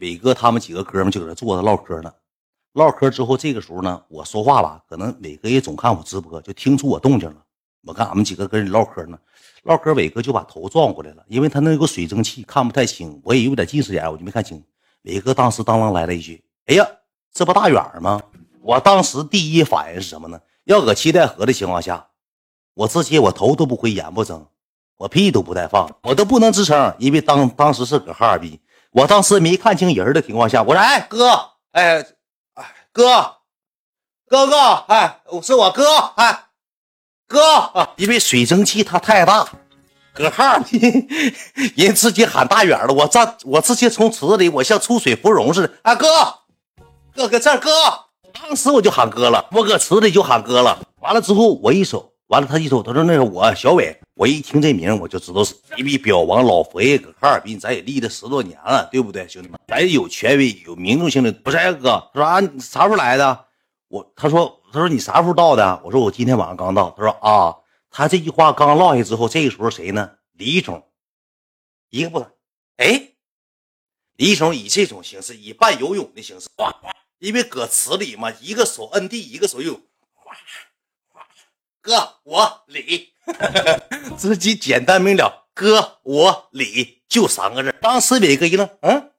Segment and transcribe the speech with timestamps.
[0.00, 2.12] 伟哥他们几个哥们就搁这坐着唠嗑呢。
[2.74, 7.36] 唠嗑之后，这个时候呢，我说话吧，可能伟哥也总看我直播，就听出我动静了。
[7.84, 9.18] 我看俺们几个跟人唠嗑呢，
[9.64, 13.20] 唠嗑，伟哥就把头转过来了，因为他那有个水蒸气，看不太清。
[13.24, 14.62] 我也有点近视眼，我就没看清。
[15.02, 16.86] 伟哥当时当啷来了一句：“哎呀，
[17.32, 18.22] 这不大远吗？”
[18.62, 20.38] 我当时第一反应是什么呢？
[20.64, 22.06] 要搁七台河的情况下，
[22.74, 24.46] 我直接我头都不回，眼不睁，
[24.98, 28.60] 我屁都不带放，我都不能吱声，因为当当时是搁哈尔滨，
[28.92, 32.04] 我当时没看清人的情况下，我说：“哎哥，哎。”
[32.54, 33.36] 哎哥，
[34.28, 34.56] 哥哥，
[34.88, 36.46] 哎，是我哥，哎，
[37.28, 37.40] 哥，
[37.96, 39.48] 因为水蒸气它太大，
[40.12, 41.08] 搁哈尔滨
[41.76, 46.06] 人直接喊大远了，我站，我直接从池子里，我像出水芙蓉似的，啊哥，
[47.14, 47.70] 哥搁这儿哥，
[48.32, 59.58] 当时我就喊哥了，我搁池子里就喊哥了，完了之后我一瞅，完了他一瞅，他说那是我小伟，我一听这名我就知道是一比表王老佛爷搁哈尔滨，咱也立了十多年了，对不对，兄弟们？
[59.66, 62.08] 咱有权威、有民族性的，不是哥？
[62.14, 63.46] 他说啊，你啥时候来的？
[63.88, 65.82] 我他说他说你啥时候到的？
[65.84, 66.94] 我说我今天晚上刚到。
[66.96, 67.56] 他说啊，
[67.90, 70.12] 他这句话刚落下之后，这个时候谁呢？
[70.34, 70.86] 李总，
[71.88, 72.24] 一个不，
[72.76, 73.08] 哎，
[74.14, 76.48] 李总以这种形式，以半游泳的形式，
[77.18, 79.80] 因为搁池里嘛，一个手摁地，一个手游。
[81.82, 83.12] 哥，我李，
[84.18, 85.48] 直接简单明了。
[85.54, 87.74] 哥，我李，就三个字。
[87.80, 89.12] 当时伟哥一愣，嗯，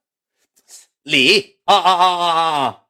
[1.03, 2.27] 李啊啊啊啊
[2.61, 2.81] 啊！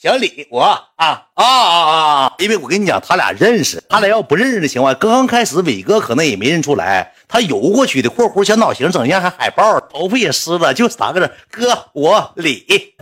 [0.00, 2.32] 小李，我啊啊啊啊！
[2.38, 12.94] 因为我跟你讲，他俩认识，他俩要不认识的情况，刚刚开始伟哥可能也没认出来，他游过去的，括弧小脑型，整像还海豹，头发也湿了，就三个字：哥，我李。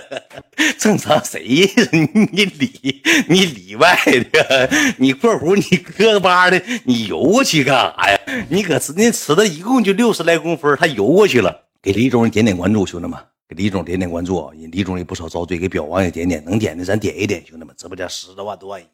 [0.78, 1.40] 正常谁
[2.32, 3.98] 你里你里外
[4.30, 8.18] 的，你括弧你磕巴的，你游过去干啥呀？
[8.50, 11.62] 你搁那池子一共就六十来公分，他游过去了。
[11.80, 13.18] 给李总点点关注，兄弟们。
[13.54, 14.52] 李总点点关注啊！
[14.54, 18.88] 李总也不少遭罪，给表王也点点，能点的咱点一点，兄弟们，直播间十多万多万人。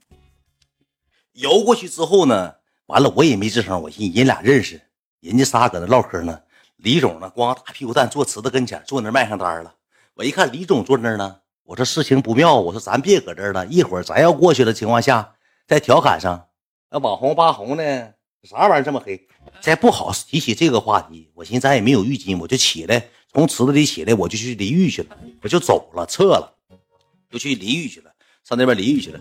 [1.32, 2.54] 游过去之后呢，
[2.86, 4.80] 完了我也没吱声，我寻思人俩认识，
[5.20, 6.40] 人家仨搁那唠嗑呢。
[6.76, 9.74] 李总呢，光大屁股蛋坐池子跟前，坐那卖上单了。
[10.14, 15.34] 我一看李总坐那呢，我说事情不妙，我说咱别搁这了，一会儿咱要过去的情况下
[15.66, 16.48] 再调侃上。
[16.90, 18.08] 那网红扒红呢？
[18.44, 19.26] 啥玩意这么黑？
[19.60, 23.08] 再不好提起这个话题，我寻思咱也没有浴巾，我就起来。
[23.32, 26.54] 从池子里起来，我就去淋浴去了，我就走了，撤了，
[27.30, 28.10] 就去淋浴去了，
[28.42, 29.20] 上那边淋浴去了。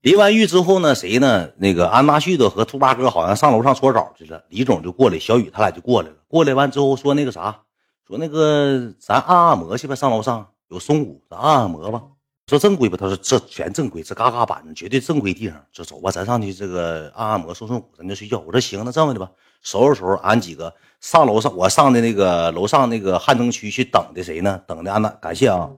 [0.00, 1.50] 淋完浴之后呢，谁呢？
[1.58, 4.44] 那个安大旭子和兔八哥好像上楼上搓澡去了。
[4.48, 6.16] 李总就过来，小雨他俩就过来了。
[6.26, 7.62] 过来完之后说那个啥，
[8.06, 12.02] 说那个咱按按摩去吧，上楼上有松骨，咱按按摩吧。
[12.48, 15.64] 说正规吧，他说这全正规，这嘎嘎板绝对正规地方。
[15.72, 18.40] 就走吧，咱上去这个按按摩，松松骨，咱就睡觉。
[18.40, 19.30] 我说行，那这么的吧。
[19.62, 24.62] 收拾收拾，俺几个上楼上，我上的那个楼上那个汉城区去等的谁呢？
[24.68, 25.68] 等的安娜，感谢啊，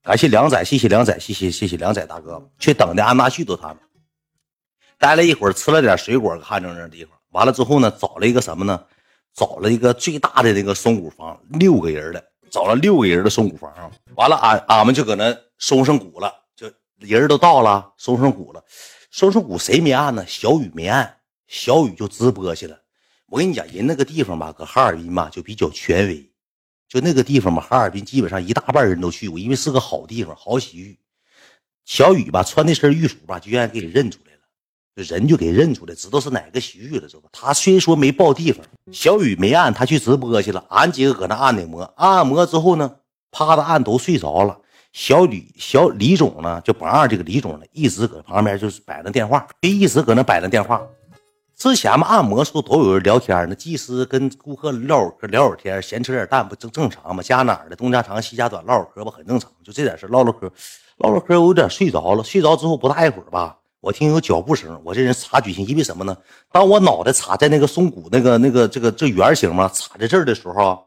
[0.00, 3.78] 感谢梁仔，谢谢梁仔，谢谢谢谢梁仔大哥，去等的安娜旭都他们。
[4.96, 7.18] 待了一会儿，吃了点水果，汉中那地方。
[7.30, 8.80] 完了之后呢，找了一个什么呢？
[9.34, 13.72] 找了一个最大的那个松骨房，六个人的，找了六个人的松骨房。
[14.14, 18.62] 完了，俺俺们就搁那松上骨了，就人都到了，松上骨了。
[19.10, 20.24] 松上骨谁没按呢？
[20.28, 21.16] 小雨没按。
[21.48, 22.79] 小雨就直播去了。
[23.30, 26.28] 我跟你讲，人那个地方吧，搁哈尔滨吧就比较权威。
[26.88, 30.98] 就那个地方吧，哈尔滨基本上一大半人都去过，因为是个好地方，好洗浴。
[31.84, 37.28] 小雨吧，穿那身浴服吧，就愿意给你认出来了，人就给认出来，知道是哪个洗浴了，知道吧？
[37.30, 40.64] 他虽说没报地方，小雨没按，他去直播去了。
[40.68, 42.96] 俺几个搁那按的摩，按按摩之后呢，
[43.30, 44.58] 趴着按都睡着了。
[44.92, 50.84] 小李小李总呢，就不让这个李总呢，一直搁旁边就是摆着电话，就一直搁那摆着电话。
[51.60, 57.22] 之前嘛，按摩时候都有人聊天呢，技师跟顾客唠会聊会天，闲扯点淡不正正常吗？
[57.22, 57.76] 家哪儿的？
[57.76, 59.52] 东家长西家短，唠会嗑不很正常？
[59.62, 60.50] 就这点事唠唠嗑，
[60.96, 62.24] 唠唠嗑，我有点睡着了。
[62.24, 66.16] 睡着之后不大一会儿吧，我听有脚步声，我这人察觉性，因为什么呢？
[66.50, 70.86] 当我脑袋插在那个松骨那个那个这个这圆形嘛，插在这儿的时候，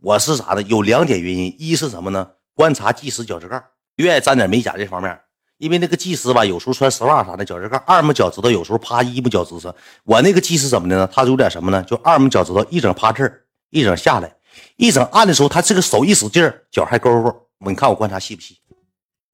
[0.00, 0.62] 我是啥呢？
[0.62, 2.30] 有两点原因，一是什么呢？
[2.54, 3.60] 观察技师脚趾盖，
[3.96, 5.18] 愿意沾点美甲这方面。
[5.62, 9.72] 因为那个技师吧，有时候穿丝袜啥的，脚趾盖二拇脚趾头有时候趴一拇脚趾头。
[10.02, 11.08] 我那个技师怎么的呢？
[11.12, 11.80] 他有点什么呢？
[11.84, 14.34] 就二拇脚趾头一整趴这儿，一整下来，
[14.74, 17.46] 一整按的时候，他这个手一使劲，脚还勾勾。
[17.64, 18.58] 你看我观察细不细？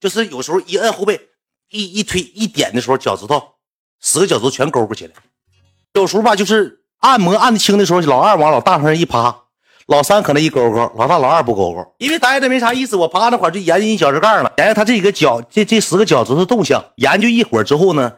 [0.01, 1.19] 就是有时候一摁后背，
[1.71, 3.43] 一一推一点的时候，脚趾头
[4.03, 5.15] 十个脚趾头全勾勾起来。
[5.95, 9.45] 有时候吧，就是按摩按的轻的时候，老二往老大上一趴。
[9.89, 12.95] 老三可能一勾勾，老大老二不勾勾，因为待着没啥意思。
[12.95, 16.85] 我趴那块就研究你脚趾盖了，研究他这几个脚，这这十个脚趾头动向。
[16.97, 18.13] 研究一会儿之后呢，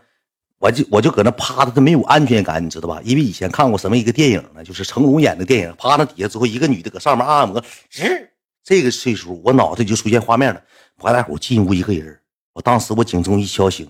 [0.59, 3.01] 我就我就搁那趴着，他没有安全感，你知道吧？
[3.05, 8.29] 因为以前看过什么一个电影呢，就是成龙演的电影，趴那底下之后，一个女的搁上面按按摩，吱
[8.65, 10.61] 这个岁数，我脑袋就出现画面了。
[11.01, 12.19] 白大虎进屋一个人，
[12.53, 13.89] 我当时我警钟一敲醒，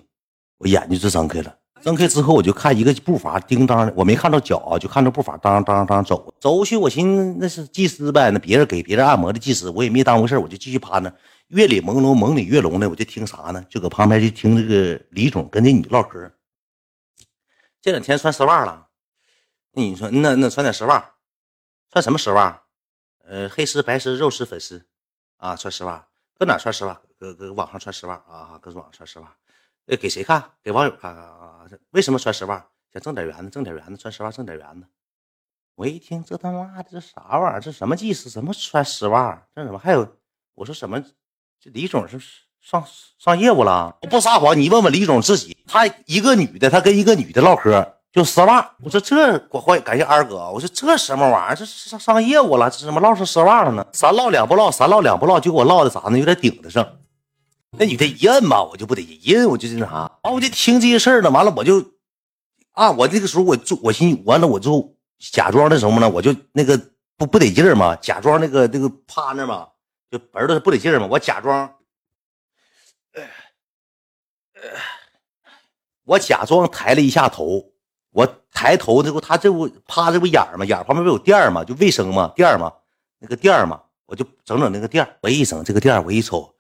[0.59, 1.55] 我眼睛就睁开了。
[1.83, 6.77] 睁开之后，我就看一个步伐叮当的，我没看到脚啊，就看着步伐当当当走走过去。
[6.77, 11.13] 我寻思那是技师呗，那别人给别人按摩的技师，我也没当回事我就继续趴那。
[11.49, 13.65] 月里朦胧，梦里月浓的，我就听啥呢？
[13.69, 16.31] 就搁旁边就听这个李总跟那女唠嗑。
[17.83, 18.87] 这两天穿丝袜了，
[19.73, 21.13] 那你说那那穿点丝袜，
[21.91, 22.63] 穿什么丝袜？
[23.27, 24.85] 呃，黑丝、白丝、肉丝、粉丝
[25.39, 26.07] 啊，穿丝袜。
[26.39, 27.01] 搁哪穿丝袜？
[27.19, 29.35] 搁搁网上穿丝袜啊，搁网上穿丝袜。
[29.87, 30.43] 呃，给谁看？
[30.63, 31.67] 给网友看看啊？
[31.91, 32.65] 为什么穿丝袜？
[32.93, 34.87] 想挣点元子，挣点元子，穿丝袜挣点元子。
[35.77, 37.61] 我一听，这他妈的这啥玩意儿？
[37.61, 38.29] 这什么技师？
[38.29, 39.47] 怎么穿丝袜？
[39.55, 40.07] 这怎么还有？
[40.55, 41.01] 我说什么？
[41.59, 42.21] 这李总是
[42.61, 42.85] 上
[43.19, 43.97] 上业务了？
[44.03, 48.75] 我不撒谎，你问问李总自己，他一个女的，他跟一个女的唠嗑，就丝袜。
[48.83, 50.51] 我说这我欢感谢二哥。
[50.51, 51.57] 我说这什么玩意儿？
[51.57, 52.69] 这上上业务了？
[52.69, 53.87] 这怎么唠上丝袜了呢？
[53.93, 56.19] 三唠两不唠，三唠两不唠，就给我唠的咋呢？
[56.19, 56.87] 有点顶得上。
[57.79, 60.19] 那女的一摁吧，我就不得劲，一摁我就那啥。
[60.23, 61.93] 完我就听这些事儿呢，完了我就
[62.73, 66.09] 啊，我那个时候我就我心完了我就假装那什么呢？
[66.11, 66.77] 我就那个
[67.17, 69.69] 不不得劲儿嘛，假装那个那个趴那嘛。
[70.11, 71.73] 就儿子不得劲儿嘛，我假装，
[76.05, 77.71] 我假装抬了一下头，
[78.11, 80.65] 我抬头这不他这不趴这不眼儿吗？
[80.65, 81.63] 眼儿旁边不有垫儿吗？
[81.63, 82.33] 就卫生吗？
[82.35, 82.73] 垫儿吗？
[83.21, 83.81] 那个垫儿吗？
[84.07, 86.53] 我就整整那个垫儿，我一整这个垫儿，我一瞅，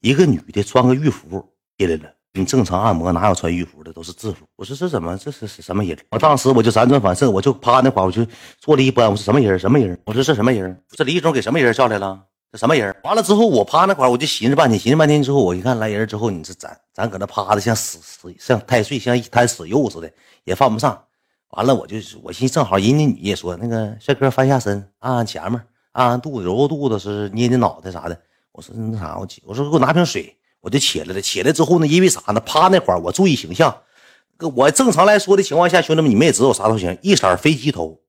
[0.00, 1.44] 一个女的穿个浴服
[1.76, 2.10] 进来了。
[2.32, 3.92] 你正常按摩哪有穿浴服的？
[3.92, 4.46] 都是制服。
[4.54, 5.98] 我说这怎么这是是什么人？
[6.10, 8.24] 我当时我就辗转反侧，我就趴那块我就
[8.58, 9.10] 坐了一班。
[9.10, 9.58] 我说什么人？
[9.58, 9.98] 什么人？
[10.04, 10.80] 我说这什么人？
[10.90, 12.22] 这李总给什么人叫来了？
[12.52, 12.94] 这什么人？
[13.02, 20.08] 完了之后，我趴那块我就寻思半天，寻思半天之后，我一看来人之后，你这咱咱搁那趴的像死死像太岁，像一滩死肉似的，
[20.44, 20.96] 也犯不上。
[21.50, 25.60] 完了，我就我寻思正好人家女也说那个帅哥翻下身，按按前面，
[25.92, 28.16] 按按肚子，揉揉肚子，是捏捏脑袋啥的。
[28.52, 31.20] 我说那啥，我起，我说给我拿瓶水，我就起来了。
[31.20, 32.40] 起来之后呢，因为啥呢？
[32.40, 33.82] 趴那块我注意形象。
[34.56, 38.00] 我正常来说的情况下，兄弟们你们也知道我啥头型，一色飞机头。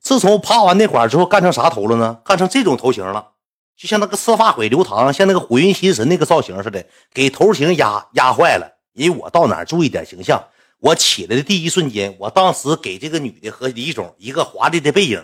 [0.00, 2.20] 自从趴完那块之后，干成啥头了呢？
[2.24, 3.32] 干成这种头型了。
[3.76, 8.78] 就像那个赤发鬼刘唐，像那个火云邪神那个造型似的，给头型压压坏了。
[8.92, 10.42] 因为我到哪注意点形象。
[10.78, 15.22] 我起来的第一瞬间，我当时给这个女的和李总一个华丽的背影。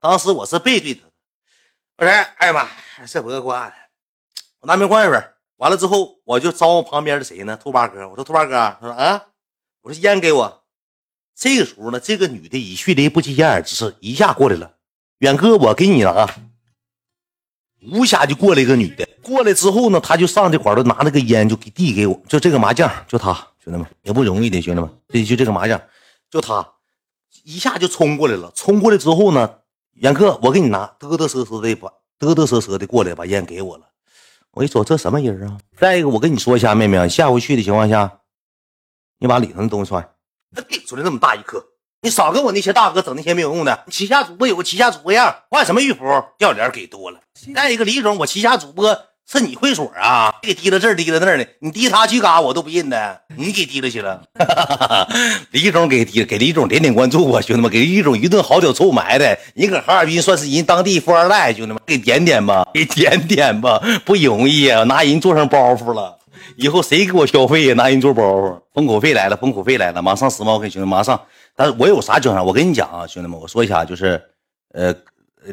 [0.00, 1.00] 当时我是背对她，
[1.98, 2.68] 我说：“哎呀妈，
[3.06, 3.74] 这不挂的。”
[4.66, 5.22] 拿瓶矿泉水，
[5.56, 7.56] 完了之后我就招呼旁边的谁呢？
[7.56, 8.08] 兔八哥。
[8.08, 9.22] 我说：“兔八哥。”他说：“啊。”
[9.82, 10.64] 我说：“烟给我。”
[11.34, 14.72] 这个时候呢，这个女的以迅雷不及掩耳之势一下过来了。
[15.18, 16.28] 远哥，我给你拿。
[17.92, 23.32] 无下就过来一个女的，过来之后呢，他就上这块儿，都拿那个烟就给递给我，就这个麻将，就他
[23.62, 25.80] 兄弟们也不容易的，兄弟们，这就这个麻将，
[26.28, 26.66] 就他
[27.44, 28.50] 一下就冲过来了。
[28.56, 29.58] 冲过来之后呢，
[29.92, 33.86] 远哥，我给你拿，嘚嘚瑟瑟的把嘚嘚瑟瑟的过来把烟给我了。
[34.56, 35.58] 我一说，这什么人啊？
[35.76, 38.20] 再一个，我跟你说一下，妹妹，下回去的情况下，
[39.18, 40.08] 你把里头的东西穿，
[40.54, 41.62] 他顶出来那么大一颗。
[42.00, 43.84] 你少跟我那些大哥整那些没有用的。
[43.90, 46.04] 旗下主播有个旗下主播样，换什么玉服？
[46.38, 47.20] 要脸给多了。
[47.54, 50.32] 再一个，李总，我旗下主播是你会所啊？
[50.40, 53.20] 给提了这，提了那儿的，你提他去嘎，我都不认的。
[53.36, 54.22] 你给提了去了。
[55.50, 59.36] 李总给提，给李总点点关注啊，兄弟们，给李总一顿好酒臭埋的。
[59.54, 66.16] 你搁哈尔滨算是人当地富二代，兄弟们，给点点吧，给点点吧，不容易啊，拿人做成包袱了。
[66.56, 67.74] 以后谁给我消费呀？
[67.74, 71.20] 拿人做包袱，封口费来了，封口费来了，马上时髦，兄弟马上。
[71.56, 72.42] 但是我有啥讲啥？
[72.42, 74.22] 我跟你讲啊，兄弟们，我说一下，就是，
[74.72, 74.94] 呃，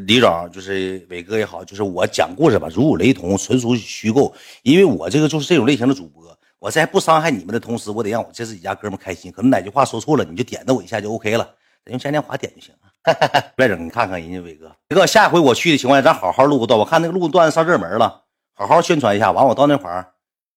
[0.01, 4.33] 李总，就是伟哥也好，就是我讲故事吧，如有雷同，纯属虚构。
[4.63, 6.23] 因为我这个就是这种类型的主播，
[6.59, 9.31] 我在不伤害你们的同时，我得让我这自己家哥们开心。
[9.31, 11.47] 可能哪句话说错了，你就点到我一下就 OK 了，
[11.85, 12.79] 用嘉年华点就行了。
[13.55, 16.79] 别整，你看看人家伟哥，伟哥，下回我去的情况下，咱好好录个段。
[16.79, 18.23] 我看那个录段子上热门了，
[18.53, 19.31] 好好宣传一下。
[19.31, 20.09] 完，我到那块儿。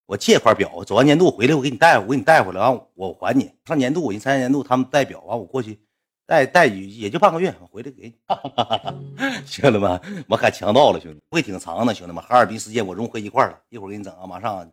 [0.05, 3.51] 我借块表，走完年度回来，我给你带，我给你带回来，完我还你。
[3.65, 5.77] 上年度我一参加年度，他们带表，完我过去
[6.27, 8.13] 带带也就半个月，我回来给你。
[9.45, 14.69] 兄弟们，我可强到了，兄弟，会挺长的，兄弟们，哈尔滨时间我融合一块了，一会儿给你整啊，马上。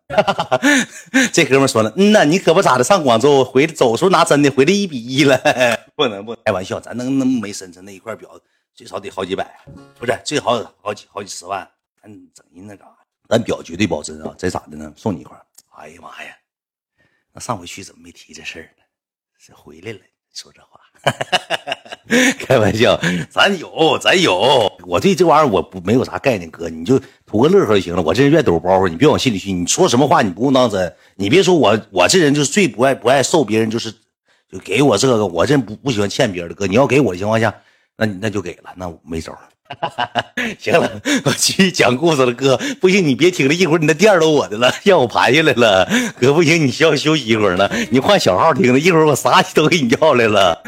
[1.33, 5.41] 这哥们说了，嗯呐，你可不咋的，上广州回走时候拿真的，回来一比一了，
[5.95, 8.29] 不能不开玩笑，咱能能没深沉那一块表，
[8.75, 9.65] 最少得好几百，
[9.97, 11.71] 不是最好好几好几十万，
[12.03, 12.85] 咱整人那啥。
[13.29, 14.35] 咱表绝对保真啊！
[14.37, 14.93] 再咋的呢？
[14.97, 15.35] 送你一块。
[15.77, 16.37] 哎呀妈呀！
[17.33, 18.85] 那上回去怎么没提这事儿呢？
[19.39, 19.99] 是回来了，
[20.35, 20.81] 说这话，
[22.41, 23.01] 开玩笑。
[23.31, 24.71] 咱有，咱有。
[24.85, 28.03] 我对这玩意儿我不没有啥概念，哥，你就图个乐呵就行了。
[28.03, 29.53] 我这人愿抖包袱，你别往心里去。
[29.53, 30.93] 你说什么话，你不用当真。
[31.15, 33.93] 你别说我，我这人就是最不爱不爱受别人，就是
[34.51, 36.55] 就给我这个，我这不不喜欢欠别人的。
[36.55, 37.55] 哥，你要给我的情况下，
[37.97, 40.25] 那那就给了，那没招了哈哈哈哈
[40.59, 42.57] 行了，我继续讲故事了，哥。
[42.81, 45.89] 不行，你别听了，一会儿你的店都我的了，让我盘下来了。
[46.21, 47.69] 哥，不行，你需要休息一会儿呢。
[47.91, 50.63] 你换小号听了，一会儿我啥都给你要来了。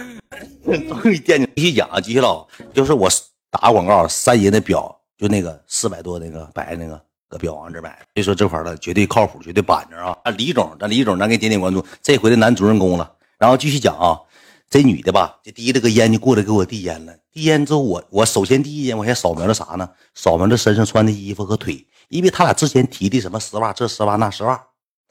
[0.65, 2.47] 终于惦记，继续讲，继续唠。
[2.73, 3.09] 就是我
[3.51, 6.99] 打广告，三爷的表，就那个四百多那个白那个，
[7.29, 7.91] 搁表王这买。
[8.15, 10.17] 所以说这块的绝对靠谱，绝对板正啊。
[10.39, 11.85] 李总，咱李总，咱给点点关注。
[12.03, 13.13] 这回的男主人公了。
[13.39, 14.19] 然后继续讲啊。
[14.69, 17.17] 这女的吧，就提了个烟就过来给我递烟了。
[17.33, 19.89] 递烟之后，我我首先第一眼我先扫描了啥呢？
[20.15, 24.61] 扫描了身上穿的衣服和腿，因为他俩之前提的什么丝袜这丝袜那丝袜。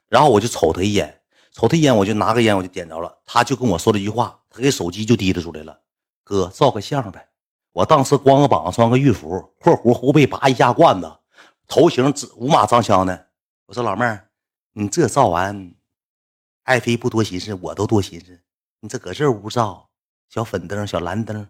[0.10, 1.22] 然后我就瞅他一眼，
[1.52, 3.18] 瞅他一眼，我就拿个烟我就点着了。
[3.26, 5.80] 他就跟我说了一句话，他给手机就提溜出来了
[6.24, 7.28] ：“哥，照个相呗。”
[7.72, 11.12] 我当时光个膀子穿个浴服，括弧后背拔一下罐子，
[11.68, 13.28] 头型五马张枪的。
[13.66, 14.30] 我说老妹儿，
[14.74, 15.74] 你这照完，
[16.64, 18.40] 爱妃不多心思，我都多心思。
[18.86, 19.90] 你这搁这屋照，
[20.30, 21.48] 小粉灯、小蓝灯，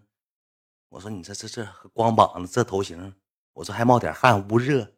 [0.88, 3.14] 我说你这这这光膀子这头型，
[3.52, 4.90] 我说还冒点汗，捂热。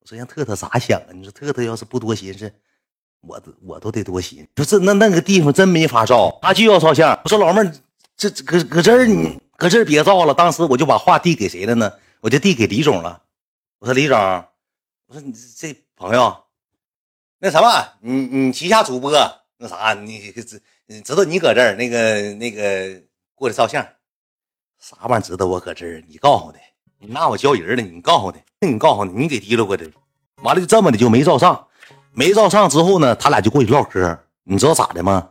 [0.00, 1.06] 我说让特特咋想啊？
[1.12, 2.52] 你说特特要是不多寻思，
[3.20, 4.48] 我都我都得多寻思。
[4.56, 7.16] 就这那那个地方真没法照，他就要照相。
[7.22, 7.72] 我说老妹儿，
[8.16, 10.34] 这搁搁这儿你搁这儿别照了。
[10.34, 11.92] 当时我就把话递给谁了呢？
[12.18, 13.22] 我就递给李总了。
[13.78, 14.18] 我说李总，
[15.06, 16.36] 我说你这朋友，
[17.38, 19.12] 那什么，你你旗下主播
[19.56, 20.60] 那啥，你这。
[20.90, 22.98] 你知道你搁这儿那个那个
[23.34, 23.86] 过来照相，
[24.80, 26.02] 啥玩意儿知道我搁这儿？
[26.08, 26.58] 你告诉的，
[26.98, 27.82] 你拿我交人了。
[27.82, 29.84] 你告诉的，你告诉他，你给提溜过来。
[30.42, 31.66] 完了就这么的就没照上，
[32.12, 34.18] 没照上之后呢，他俩就过去唠嗑。
[34.44, 35.28] 你知道咋的吗？